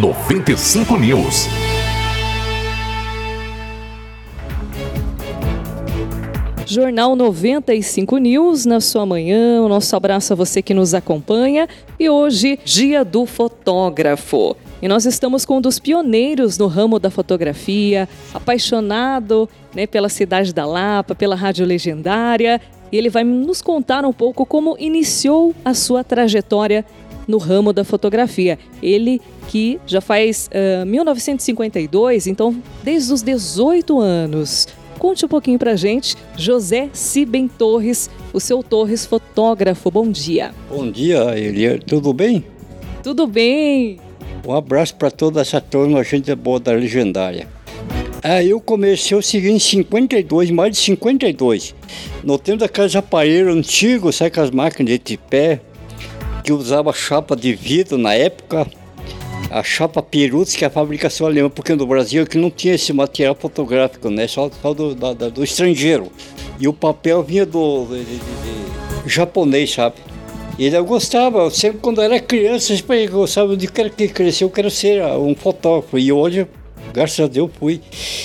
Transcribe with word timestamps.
95 0.00 0.98
News. 0.98 1.48
Jornal 6.66 7.16
95 7.16 8.18
News 8.18 8.66
na 8.66 8.78
sua 8.78 9.06
manhã. 9.06 9.62
O 9.62 9.68
nosso 9.70 9.96
abraço 9.96 10.34
a 10.34 10.36
você 10.36 10.60
que 10.60 10.74
nos 10.74 10.92
acompanha. 10.92 11.66
E 11.98 12.10
hoje, 12.10 12.58
Dia 12.62 13.02
do 13.06 13.24
Fotógrafo. 13.24 14.54
E 14.82 14.88
nós 14.88 15.06
estamos 15.06 15.46
com 15.46 15.56
um 15.56 15.60
dos 15.62 15.78
pioneiros 15.78 16.58
no 16.58 16.66
ramo 16.66 16.98
da 16.98 17.08
fotografia, 17.08 18.06
apaixonado 18.34 19.48
né, 19.74 19.86
pela 19.86 20.10
cidade 20.10 20.52
da 20.52 20.66
Lapa, 20.66 21.14
pela 21.14 21.34
Rádio 21.34 21.64
Legendária. 21.64 22.60
E 22.92 22.98
ele 22.98 23.08
vai 23.08 23.24
nos 23.24 23.62
contar 23.62 24.04
um 24.04 24.12
pouco 24.12 24.44
como 24.44 24.76
iniciou 24.78 25.54
a 25.64 25.72
sua 25.72 26.04
trajetória 26.04 26.84
no 27.26 27.38
ramo 27.38 27.72
da 27.72 27.84
fotografia. 27.84 28.58
Ele 28.82 29.20
que 29.48 29.80
já 29.86 30.00
faz 30.00 30.48
uh, 30.82 30.86
1952, 30.86 32.26
então 32.26 32.60
desde 32.82 33.12
os 33.12 33.22
18 33.22 34.00
anos, 34.00 34.66
Conte 34.98 35.26
um 35.26 35.28
pouquinho 35.28 35.58
pra 35.58 35.76
gente, 35.76 36.16
José 36.36 36.88
Siben 36.92 37.48
Torres, 37.48 38.08
o 38.32 38.40
seu 38.40 38.62
Torres 38.62 39.04
fotógrafo. 39.04 39.90
Bom 39.90 40.10
dia. 40.10 40.52
Bom 40.70 40.90
dia, 40.90 41.38
Elia. 41.38 41.78
Tudo 41.78 42.12
bem? 42.14 42.42
Tudo 43.02 43.26
bem. 43.26 43.98
Um 44.46 44.54
abraço 44.54 44.96
para 44.96 45.10
toda 45.10 45.42
essa 45.42 45.60
turma, 45.60 46.02
gente 46.02 46.34
boa 46.34 46.58
da 46.58 46.72
Legendária. 46.72 47.46
Aí 48.22 48.50
eu 48.50 48.60
comecei 48.60 49.16
o 49.16 49.22
seguinte 49.22 49.76
em 49.76 49.80
52, 49.82 50.50
mais 50.50 50.72
de 50.72 50.78
52. 50.78 51.74
No 52.24 52.38
tempo 52.38 52.58
daqueles 52.58 52.96
aparelhos 52.96 53.54
antigos, 53.54 54.16
sabe, 54.16 54.30
com 54.30 54.40
as 54.40 54.50
máquinas 54.50 54.92
de 54.92 54.98
tipé, 54.98 55.60
que 56.46 56.52
usava 56.52 56.92
chapa 56.92 57.34
de 57.34 57.52
vidro 57.52 57.98
na 57.98 58.14
época 58.14 58.68
a 59.50 59.64
chapa 59.64 60.00
Pirutz, 60.00 60.54
que 60.54 60.62
é 60.64 60.68
a 60.68 60.70
fabricação 60.70 61.26
alemã, 61.26 61.50
porque 61.50 61.74
no 61.74 61.84
Brasil 61.84 62.22
é 62.22 62.26
que 62.26 62.38
não 62.38 62.52
tinha 62.52 62.74
esse 62.74 62.92
material 62.92 63.34
fotográfico, 63.34 64.08
né? 64.10 64.28
Só, 64.28 64.48
só 64.62 64.72
do, 64.72 64.94
da, 64.94 65.12
do 65.12 65.42
estrangeiro. 65.42 66.10
E 66.60 66.68
o 66.68 66.72
papel 66.72 67.20
vinha 67.24 67.44
do 67.44 67.88
japonês, 69.06 69.72
sabe? 69.72 69.96
E 70.56 70.66
ele 70.66 70.80
gostava, 70.82 71.50
sempre 71.50 71.78
quando 71.80 72.00
era 72.00 72.20
criança, 72.20 72.72
eu 72.72 73.10
gostava 73.10 73.56
de 73.56 73.66
que 73.66 74.08
crescer, 74.08 74.44
eu 74.44 74.50
quero 74.50 74.70
ser 74.70 75.02
um 75.02 75.34
fotógrafo. 75.34 75.98
E 75.98 76.12
hoje, 76.12 76.46
graças 76.92 77.18
a 77.18 77.26
Deus, 77.26 77.50
fui. 77.58 77.80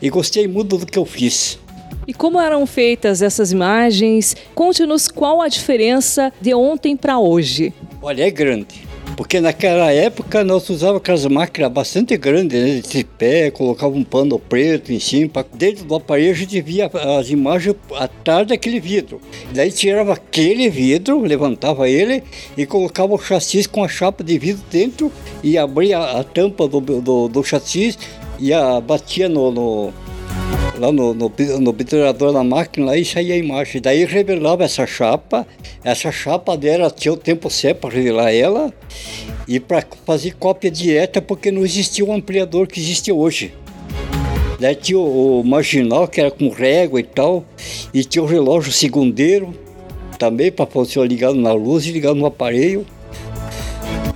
E 0.00 0.08
gostei 0.08 0.46
muito 0.46 0.78
do 0.78 0.86
que 0.86 0.98
eu 0.98 1.04
fiz. 1.04 1.58
E 2.06 2.12
como 2.12 2.40
eram 2.40 2.66
feitas 2.66 3.22
essas 3.22 3.50
imagens? 3.50 4.36
Conte-nos 4.54 5.08
qual 5.08 5.40
a 5.40 5.48
diferença 5.48 6.32
de 6.40 6.54
ontem 6.54 6.96
para 6.96 7.18
hoje. 7.18 7.72
Olha, 8.02 8.26
é 8.26 8.30
grande. 8.30 8.84
Porque 9.16 9.40
naquela 9.40 9.92
época 9.92 10.42
nós 10.42 10.68
usávamos 10.68 11.00
aquelas 11.00 11.24
máquinas 11.26 11.70
bastante 11.70 12.16
grandes, 12.16 12.60
né, 12.60 12.74
de 12.76 12.82
tripé, 12.82 13.50
colocava 13.50 13.94
um 13.94 14.02
pano 14.02 14.38
preto 14.38 14.92
em 14.92 14.98
cima. 14.98 15.30
Dentro 15.54 15.84
do 15.84 15.94
aparelho 15.94 16.32
a 16.32 16.34
gente 16.34 16.60
via 16.60 16.90
as 17.18 17.30
imagens 17.30 17.76
atrás 17.94 18.46
daquele 18.48 18.80
vidro. 18.80 19.20
Daí 19.52 19.70
tirava 19.70 20.14
aquele 20.14 20.68
vidro, 20.68 21.20
levantava 21.20 21.88
ele 21.88 22.24
e 22.56 22.66
colocava 22.66 23.14
o 23.14 23.18
chassi 23.18 23.68
com 23.68 23.84
a 23.84 23.88
chapa 23.88 24.24
de 24.24 24.36
vidro 24.36 24.62
dentro 24.70 25.12
e 25.44 25.56
abria 25.56 25.98
a 25.98 26.24
tampa 26.24 26.66
do, 26.66 26.80
do, 26.80 27.28
do 27.28 27.44
chassi 27.44 27.96
e 28.38 28.52
a, 28.52 28.80
batia 28.80 29.28
no, 29.28 29.52
no 29.52 29.94
lá 30.78 30.90
no, 30.90 31.14
no, 31.14 31.32
no 31.60 32.32
da 32.32 32.44
máquina 32.44 32.86
lá, 32.86 32.96
e 32.96 33.04
saía 33.04 33.34
a 33.34 33.36
imagem. 33.36 33.80
Daí 33.80 34.04
revelava 34.04 34.64
essa 34.64 34.86
chapa, 34.86 35.46
essa 35.82 36.10
chapa 36.10 36.56
dela 36.56 36.90
tinha 36.90 37.12
o 37.12 37.16
tempo 37.16 37.48
certo 37.50 37.80
para 37.80 37.94
revelar 37.94 38.32
ela 38.32 38.72
e 39.46 39.60
para 39.60 39.84
fazer 40.04 40.34
cópia 40.34 40.70
direta, 40.70 41.20
porque 41.22 41.50
não 41.50 41.64
existia 41.64 42.04
o 42.04 42.12
ampliador 42.12 42.66
que 42.66 42.80
existe 42.80 43.12
hoje. 43.12 43.54
Daí 44.58 44.74
tinha 44.74 44.98
o, 44.98 45.40
o 45.40 45.44
marginal, 45.44 46.08
que 46.08 46.20
era 46.20 46.30
com 46.30 46.48
régua 46.48 47.00
e 47.00 47.04
tal, 47.04 47.44
e 47.92 48.04
tinha 48.04 48.22
o 48.22 48.26
relógio 48.26 48.72
segundeiro, 48.72 49.54
também 50.18 50.50
para 50.50 50.66
funcionar 50.66 51.08
ligado 51.08 51.34
na 51.34 51.52
luz 51.52 51.86
e 51.86 51.92
ligado 51.92 52.14
no 52.14 52.26
aparelho. 52.26 52.86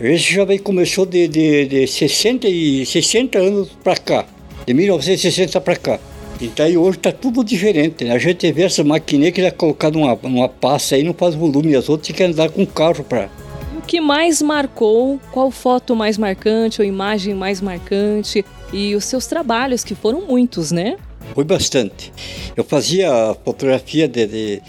Esse 0.00 0.32
já 0.32 0.44
vem, 0.44 0.58
começou 0.58 1.04
de, 1.04 1.26
de, 1.26 1.66
de 1.66 1.86
60, 1.86 2.48
e, 2.48 2.86
60 2.86 3.36
anos 3.38 3.69
para 3.82 3.96
cá, 3.96 4.25
de 4.64 4.72
1960 4.72 5.60
para 5.60 5.76
cá. 5.76 6.00
Então 6.41 6.65
aí 6.65 6.76
hoje 6.76 6.99
está 6.99 7.10
tudo 7.10 7.43
diferente. 7.43 8.04
Né? 8.04 8.12
A 8.12 8.19
gente 8.19 8.50
vê 8.53 8.62
essa 8.62 8.84
maquininha 8.84 9.32
que 9.32 9.41
ele 9.41 9.49
é 9.49 9.50
colocada 9.50 9.99
numa, 9.99 10.16
numa 10.22 10.49
pasta 10.49 10.94
aí, 10.94 11.03
não 11.03 11.12
faz 11.12 11.34
volume, 11.34 11.75
as 11.75 11.88
outras 11.88 12.09
tem 12.09 12.16
que 12.16 12.22
andar 12.22 12.50
com 12.50 12.65
carro 12.65 13.03
para. 13.03 13.28
O 13.76 13.82
que 13.82 14.00
mais 14.00 14.41
marcou? 14.41 15.21
Qual 15.32 15.50
foto 15.50 15.97
mais 15.97 16.16
marcante 16.16 16.81
ou 16.81 16.87
imagem 16.87 17.34
mais 17.34 17.60
marcante? 17.60 18.44
E 18.72 18.94
os 18.94 19.04
seus 19.04 19.26
trabalhos, 19.26 19.82
que 19.82 19.94
foram 19.94 20.26
muitos, 20.26 20.71
né? 20.71 20.97
Foi 21.34 21.44
bastante. 21.44 22.12
Eu 22.56 22.65
fazia 22.65 23.10
fotografia 23.44 24.06
de, 24.06 24.26
de, 24.26 24.62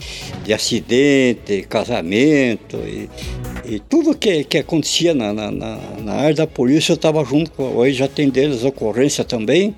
de 0.44 0.54
acidente, 0.54 1.66
casamento 1.70 2.78
e, 2.78 3.10
e, 3.66 3.80
tudo 3.80 4.16
que, 4.16 4.44
que 4.44 4.58
acontecia 4.58 5.14
na, 5.14 5.34
na, 5.34 5.52
na 5.52 6.14
área 6.14 6.36
da 6.36 6.48
polícia 6.48 6.92
eu 6.92 6.96
estava 6.96 7.24
junto. 7.24 7.52
Hoje 7.62 7.94
já 7.94 8.08
tem 8.08 8.30
deles 8.30 8.64
ocorrência 8.64 9.24
também 9.24 9.76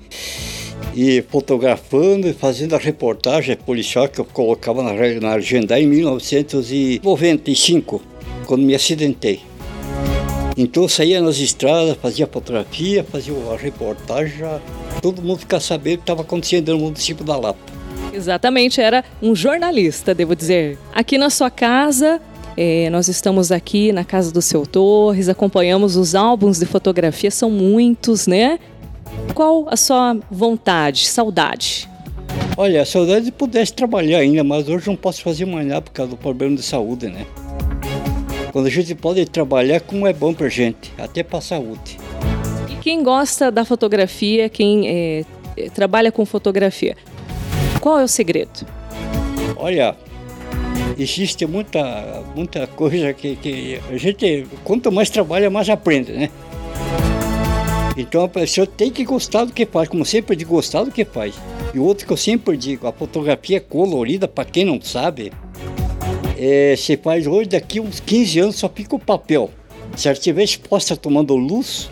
e 0.94 1.22
fotografando 1.22 2.28
e 2.28 2.32
fazendo 2.32 2.74
a 2.74 2.78
reportagem 2.78 3.56
policial 3.56 4.08
que 4.08 4.20
eu 4.20 4.24
colocava 4.24 4.82
na, 4.82 4.92
na 5.20 5.32
agenda 5.32 5.78
em 5.80 5.86
1995, 5.86 8.02
quando 8.46 8.62
me 8.62 8.74
acidentei. 8.74 9.40
Então 10.56 10.82
eu 10.82 10.88
saía 10.88 11.20
nas 11.20 11.38
estradas, 11.38 11.96
fazia 11.96 12.26
fotografia, 12.26 13.04
fazia 13.04 13.34
a 13.50 13.56
reportagem, 13.56 14.46
todo 15.00 15.22
mundo 15.22 15.38
ficava 15.38 15.62
sabendo 15.62 15.94
o 15.94 15.98
que 15.98 16.02
estava 16.02 16.22
acontecendo 16.22 16.72
no 16.72 16.80
município 16.80 17.24
da 17.24 17.36
Lapa. 17.36 17.60
Exatamente, 18.12 18.80
era 18.80 19.04
um 19.22 19.34
jornalista, 19.34 20.14
devo 20.14 20.36
dizer. 20.36 20.78
Aqui 20.92 21.16
na 21.16 21.30
sua 21.30 21.50
casa, 21.50 22.20
é, 22.56 22.90
nós 22.90 23.08
estamos 23.08 23.50
aqui 23.50 23.92
na 23.92 24.04
casa 24.04 24.30
do 24.30 24.42
seu 24.42 24.66
Torres, 24.66 25.30
acompanhamos 25.30 25.96
os 25.96 26.14
álbuns 26.14 26.58
de 26.58 26.66
fotografia, 26.66 27.30
são 27.30 27.50
muitos, 27.50 28.26
né? 28.26 28.58
Qual 29.34 29.66
a 29.68 29.76
sua 29.76 30.18
vontade, 30.30 31.08
saudade? 31.08 31.88
Olha, 32.56 32.82
a 32.82 32.84
saudade 32.84 33.26
de 33.26 33.32
pudesse 33.32 33.72
trabalhar 33.72 34.18
ainda, 34.18 34.44
mas 34.44 34.68
hoje 34.68 34.86
não 34.86 34.96
posso 34.96 35.22
fazer 35.22 35.46
mais 35.46 35.66
nada 35.66 35.80
por 35.80 35.90
causa 35.90 36.10
do 36.10 36.16
problema 36.18 36.54
de 36.54 36.62
saúde, 36.62 37.08
né? 37.08 37.26
Quando 38.52 38.66
a 38.66 38.70
gente 38.70 38.94
pode 38.94 39.24
trabalhar, 39.24 39.80
como 39.80 40.06
é 40.06 40.12
bom 40.12 40.34
pra 40.34 40.48
gente, 40.50 40.92
até 40.98 41.22
pra 41.22 41.40
saúde. 41.40 41.98
E 42.70 42.74
quem 42.76 43.02
gosta 43.02 43.50
da 43.50 43.64
fotografia, 43.64 44.50
quem 44.50 44.86
é, 44.86 45.24
trabalha 45.74 46.12
com 46.12 46.26
fotografia, 46.26 46.94
qual 47.80 47.98
é 47.98 48.04
o 48.04 48.08
segredo? 48.08 48.66
Olha, 49.56 49.96
existe 50.98 51.46
muita, 51.46 52.22
muita 52.36 52.66
coisa 52.66 53.14
que, 53.14 53.36
que 53.36 53.80
a 53.90 53.96
gente, 53.96 54.46
quanto 54.62 54.92
mais 54.92 55.08
trabalha, 55.08 55.48
mais 55.48 55.70
aprende, 55.70 56.12
né? 56.12 56.28
Então 57.96 58.24
a 58.24 58.28
pessoa 58.28 58.66
tem 58.66 58.90
que 58.90 59.04
gostar 59.04 59.44
do 59.44 59.52
que 59.52 59.66
faz, 59.66 59.88
como 59.88 60.04
sempre 60.04 60.34
de 60.34 60.44
gostar 60.44 60.84
do 60.84 60.90
que 60.90 61.04
faz. 61.04 61.34
E 61.74 61.78
outro 61.78 62.06
que 62.06 62.12
eu 62.12 62.16
sempre 62.16 62.56
digo, 62.56 62.86
a 62.86 62.92
fotografia 62.92 63.60
colorida, 63.60 64.26
para 64.26 64.44
quem 64.44 64.64
não 64.64 64.80
sabe, 64.80 65.32
é, 66.38 66.74
você 66.76 66.96
faz 66.96 67.26
hoje, 67.26 67.50
daqui 67.50 67.80
uns 67.80 68.00
15 68.00 68.40
anos 68.40 68.56
só 68.56 68.68
fica 68.68 68.96
o 68.96 68.98
papel. 68.98 69.50
Se 69.96 70.08
ela 70.08 70.16
estiver 70.16 70.42
exposta 70.42 70.96
tomando 70.96 71.36
luz, 71.36 71.90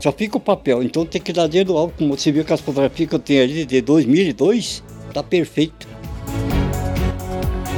só 0.00 0.12
fica 0.12 0.36
o 0.36 0.40
papel. 0.40 0.82
Então 0.82 1.04
tem 1.04 1.20
que 1.20 1.32
dar 1.32 1.48
dentro 1.48 1.72
do 1.72 1.78
álbum, 1.78 1.92
como 1.98 2.16
você 2.16 2.30
viu 2.30 2.44
com 2.44 2.54
as 2.54 2.60
fotografias 2.60 3.08
que 3.08 3.14
eu 3.14 3.18
tenho 3.18 3.42
ali 3.42 3.64
de 3.64 3.80
2002, 3.80 4.82
tá 5.12 5.22
perfeito. 5.22 5.88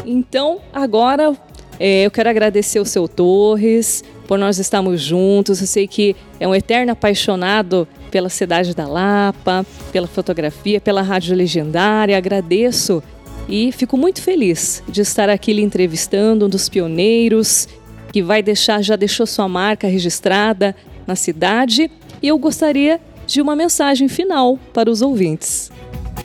Então 0.04 0.60
agora 0.72 1.36
é, 1.78 2.04
eu 2.04 2.10
quero 2.10 2.28
agradecer 2.28 2.80
o 2.80 2.84
seu 2.84 3.06
Torres, 3.06 4.02
por 4.26 4.38
nós 4.38 4.58
estarmos 4.58 5.00
juntos. 5.00 5.60
Eu 5.60 5.66
sei 5.66 5.88
que 5.88 6.14
é 6.38 6.46
um 6.46 6.54
eterno 6.54 6.92
apaixonado 6.92 7.88
pela 8.10 8.28
cidade 8.28 8.74
da 8.74 8.86
Lapa, 8.86 9.64
pela 9.90 10.06
fotografia, 10.06 10.80
pela 10.80 11.02
rádio 11.02 11.34
legendária. 11.34 12.16
Agradeço 12.16 13.02
e 13.48 13.72
fico 13.72 13.96
muito 13.96 14.20
feliz 14.20 14.82
de 14.88 15.00
estar 15.00 15.30
aqui 15.30 15.52
lhe 15.52 15.62
entrevistando, 15.62 16.46
um 16.46 16.48
dos 16.48 16.68
pioneiros 16.68 17.66
que 18.12 18.22
vai 18.22 18.42
deixar, 18.42 18.82
já 18.82 18.96
deixou 18.96 19.26
sua 19.26 19.48
marca 19.48 19.88
registrada 19.88 20.76
na 21.06 21.16
cidade. 21.16 21.90
E 22.22 22.28
eu 22.28 22.38
gostaria 22.38 23.00
de 23.26 23.40
uma 23.40 23.56
mensagem 23.56 24.08
final 24.08 24.58
para 24.72 24.90
os 24.90 25.02
ouvintes. 25.02 25.70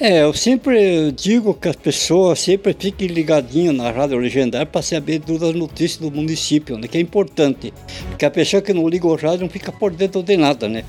É, 0.03 0.21
eu 0.21 0.33
sempre 0.33 1.13
digo 1.13 1.53
que 1.53 1.69
as 1.69 1.77
pessoas 1.77 2.37
sempre 2.37 2.75
fiquem 2.77 3.07
ligadinhas 3.07 3.73
na 3.73 3.89
Rádio 3.89 4.17
Legendária 4.17 4.65
para 4.65 4.81
saber 4.81 5.21
todas 5.21 5.43
as 5.43 5.55
notícias 5.55 5.95
do 5.95 6.11
município, 6.11 6.77
né? 6.77 6.89
Que 6.89 6.97
é 6.97 6.99
importante. 6.99 7.73
Porque 8.09 8.25
a 8.25 8.29
pessoa 8.29 8.61
que 8.61 8.73
não 8.73 8.85
liga 8.89 9.07
o 9.07 9.15
rádio 9.15 9.43
não 9.43 9.49
fica 9.49 9.71
por 9.71 9.91
dentro 9.91 10.21
de 10.21 10.35
nada, 10.35 10.67
né? 10.67 10.83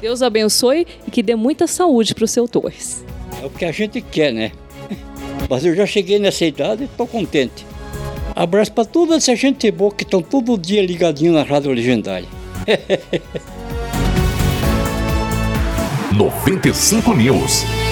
Deus 0.00 0.20
abençoe 0.20 0.84
e 1.06 1.10
que 1.12 1.22
dê 1.22 1.36
muita 1.36 1.68
saúde 1.68 2.12
para 2.12 2.24
o 2.24 2.26
seu 2.26 2.48
Torres. 2.48 3.04
É 3.40 3.46
o 3.46 3.50
que 3.50 3.64
a 3.64 3.70
gente 3.70 4.00
quer, 4.00 4.32
né? 4.32 4.50
Mas 5.48 5.64
eu 5.64 5.72
já 5.76 5.86
cheguei 5.86 6.18
nessa 6.18 6.44
idade 6.44 6.82
e 6.82 6.86
estou 6.86 7.06
contente. 7.06 7.64
Abraço 8.34 8.72
para 8.72 8.84
toda 8.84 9.14
essa 9.14 9.36
gente 9.36 9.70
boa 9.70 9.92
que 9.92 10.02
estão 10.02 10.20
todo 10.20 10.58
dia 10.58 10.84
ligadinho 10.84 11.32
na 11.32 11.44
Rádio 11.44 11.70
Legendária. 11.70 12.26
95 16.12 17.14
News. 17.14 17.85